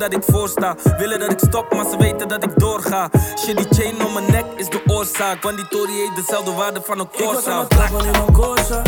[0.00, 0.76] Dat ik voorsta.
[0.98, 3.10] Willen dat ik stop, maar ze weten dat ik doorga.
[3.38, 6.80] Shit, die chain om mijn nek is de oorzaak, want die Tory heeft dezelfde waarde
[6.84, 7.60] van een Ik was aan Corsa.
[7.60, 8.82] het trappen in een Corsa.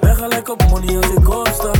[0.00, 1.70] Ben gelijk op money als ik kosta.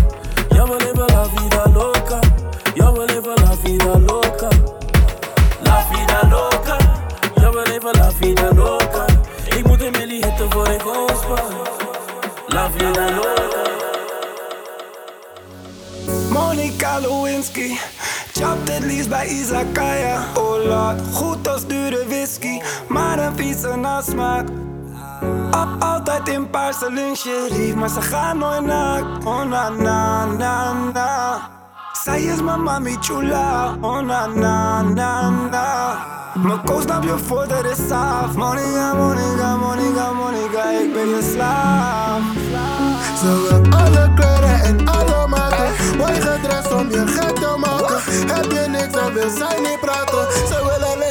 [26.50, 31.40] In paarse lingerie Maar ze gaan nooit naakt Oh na na na na.
[32.02, 33.76] Zij is mijn mami chula.
[33.80, 35.96] Oh na na na na.
[36.34, 41.30] Mijn koos snap je voor de is af Monica, Monica, Monica, Monica Ik ben je
[41.32, 42.20] slaaf.
[43.20, 45.96] Ze wil alle kleuren en alle maten.
[45.98, 48.00] Mooi gedrest om je gek te maken.
[48.34, 50.26] Heb je niks en wil zij niet praten.
[50.48, 51.09] Ze wil alleen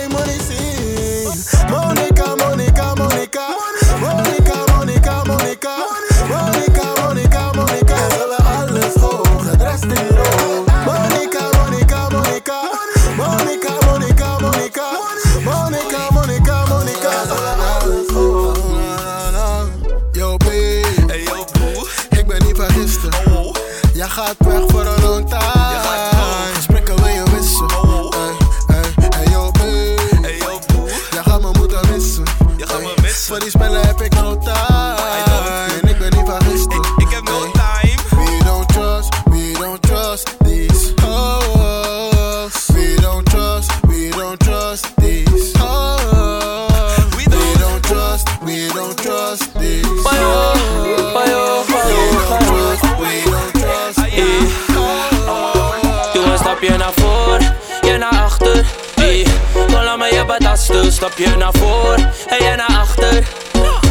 [61.10, 61.96] Stapje naar voor
[62.28, 63.24] en je naar achter.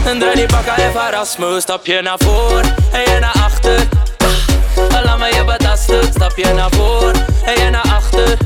[0.05, 1.63] En draai die bakka even Erasmus.
[1.63, 2.61] Stapje naar voor
[2.93, 3.89] en je naar achter.
[4.89, 6.13] Dan laat me je betasten.
[6.13, 7.13] Stapje naar voor
[7.45, 8.37] en je naar achter.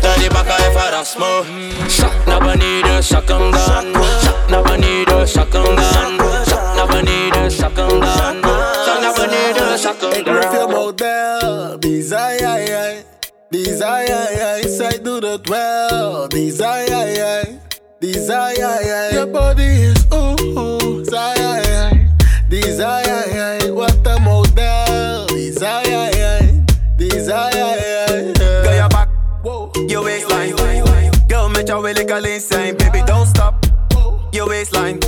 [0.00, 1.46] Draai die bakka even Erasmus.
[1.86, 4.02] Zak naar beneden, zak hem dan.
[4.22, 6.20] Zak naar beneden, zak hem dan.
[6.46, 8.36] Zak naar beneden, zak hem dan.
[8.84, 12.94] Zak naar beneden, zak hem Ik proef je model, desire,
[13.48, 17.64] desire, zij doet het wel, desire,
[18.12, 21.02] Desire, your body is ooh, ooh.
[21.02, 21.90] Desire,
[22.48, 25.26] desire, what a model.
[25.26, 26.64] Desire,
[26.96, 28.32] desire.
[28.32, 29.08] Girl, your back,
[29.42, 29.72] Whoa.
[29.88, 30.54] your waistline.
[31.28, 32.76] Girl, make your way like a insane.
[32.76, 33.66] Baby, don't stop.
[34.32, 35.00] Your waistline.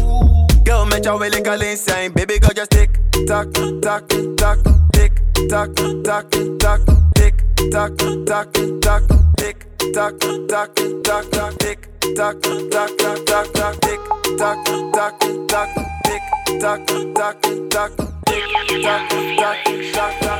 [0.64, 2.10] Girl, make your way like a insane.
[2.14, 4.58] Baby, girl, just tick, tock, tock, tock,
[4.92, 5.12] tick,
[5.48, 5.72] tock,
[6.02, 6.80] tock, tock,
[7.14, 7.96] tick, tock,
[8.26, 9.02] tock, tock,
[9.36, 9.67] tick.
[9.78, 10.18] Tak,
[10.48, 10.68] tak,
[11.02, 11.78] tak, tak, tik,
[12.16, 14.00] tak, tak, tak, tak, tak, tik,
[14.36, 14.58] tak,
[14.92, 15.14] tak,
[15.46, 15.68] tak,
[16.02, 16.22] tik,
[16.60, 17.90] tak, tak, tak,
[18.26, 18.42] tik,
[18.82, 19.00] tak,
[19.38, 19.58] tak,
[19.94, 20.38] tak, tak.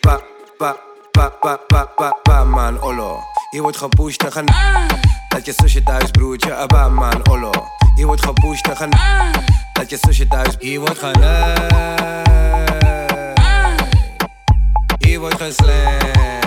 [0.00, 0.20] Pa,
[0.58, 0.76] pa,
[1.12, 3.18] pa, pa, pa, pa, pa, man, olo.
[3.50, 4.46] Je wordt gepusht en gaan.
[5.28, 7.50] Laat je zusje thuis, broertje, abba, man, olo.
[7.96, 8.90] Je wordt gepusht en gaan.
[9.72, 11.22] Laat je zusje thuis, hier wordt gaan.
[14.98, 16.39] Hier wordt geslamd.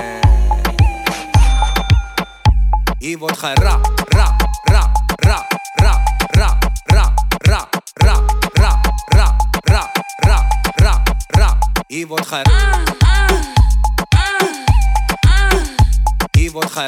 [3.04, 3.82] и вот хай ра,
[4.14, 4.28] ра,
[4.70, 4.94] ра,
[5.24, 5.46] ра,
[5.76, 5.98] ра,
[6.36, 7.10] ра, ра,
[7.42, 8.80] ра, ра, ра,
[9.12, 9.34] ра,
[9.68, 9.84] ра,
[10.24, 10.46] ра,
[10.80, 11.04] ра,
[11.36, 11.58] ра,
[11.90, 12.44] и вот хай.
[16.36, 16.88] И вот хай.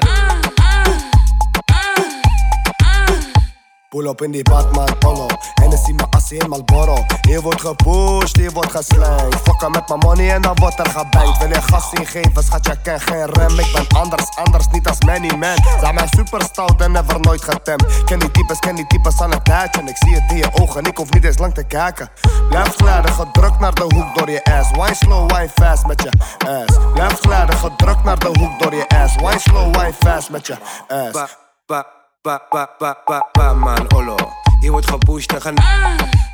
[3.95, 5.27] Pull up in die Batman Polo.
[5.53, 10.31] Hennessy, mijn assie in Marlboro Hier wordt gepusht, hier wordt geslankt Fokken met mijn money
[10.31, 13.59] en dan wordt er gebankt Wil je gas ingeven, schat, je ken geen rem.
[13.59, 15.57] Ik ben anders, anders, niet als many man.
[15.79, 18.03] Zijn mij super stout en never nooit getemd.
[18.03, 19.81] Ken die types, ken die types aan het tijdje.
[19.81, 22.09] Ik zie het in je ogen, ik hoef niet eens lang te kijken.
[22.49, 24.71] Blijf glijden, gedrukt naar de hoek door je ass.
[24.71, 26.09] Wine slow, wine fast met je
[26.47, 26.77] ass?
[26.93, 29.15] Blijf glijden, gedrukt naar de hoek door je ass.
[29.15, 31.37] Wine slow, wine fast met je ass?
[31.65, 31.85] Pa,
[32.25, 34.15] pa, pa, pa, pa, pa, man, olo.
[34.61, 35.53] Je wordt gepusht en gaan.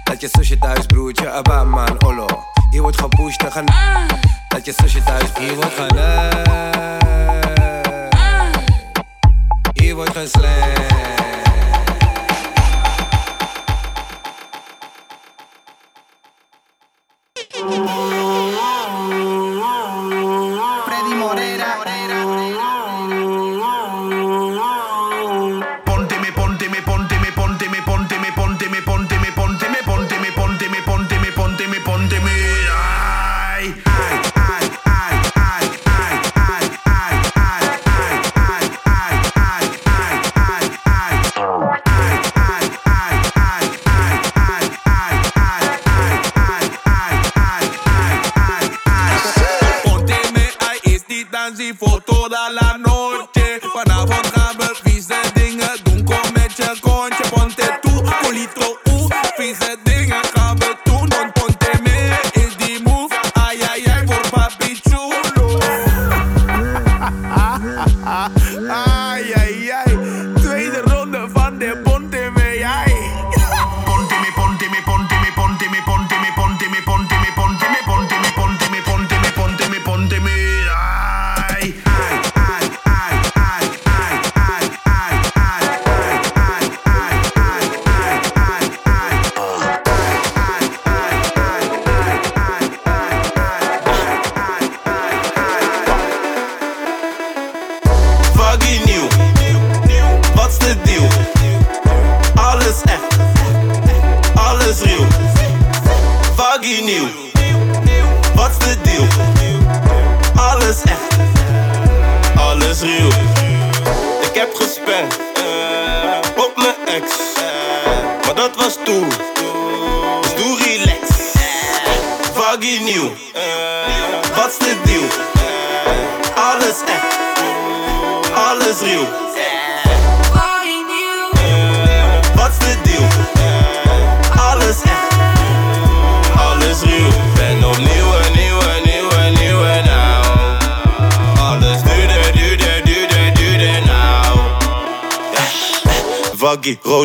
[0.03, 2.25] Laat je zusje thuis, broertje, abba, man, olo.
[2.69, 3.65] Je wordt gepusht en gaan.
[4.49, 5.97] Laat je zusje thuis, hier wordt gaan.
[9.73, 11.20] Hier wordt geslamd.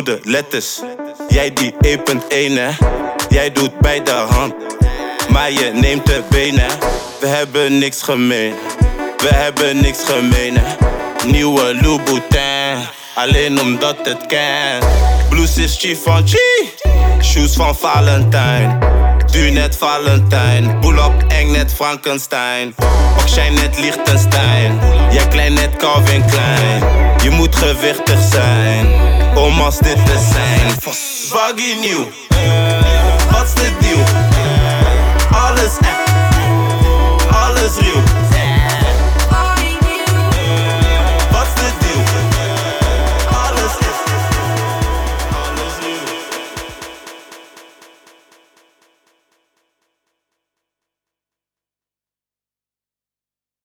[0.05, 0.81] Letters.
[1.27, 1.97] Jij die 1.1
[2.29, 2.69] hè.
[3.29, 4.53] Jij doet bij de hand.
[5.29, 6.69] Maar je neemt de benen.
[7.19, 8.53] We hebben niks gemeen.
[9.17, 10.75] We hebben niks gemeen hè.
[11.25, 12.87] Nieuwe Louboutin.
[13.15, 14.89] Alleen omdat het kan.
[15.29, 16.46] Blues is chief van G.
[17.23, 18.79] Shoes van Valentijn.
[19.31, 20.79] Duur net Valentijn.
[20.79, 22.75] Pull op eng net Frankenstein.
[23.19, 24.79] Ook jij net Liechtenstein.
[25.11, 26.83] Jij klein net Calvin Klein.
[27.23, 28.87] Je moet gewichtig zijn.
[29.35, 30.95] Om als dit te zijn.
[31.31, 32.07] Baggy nieuw.
[33.43, 34.03] is dit deal?
[35.31, 36.11] Alles echt.
[37.31, 38.16] Alles real.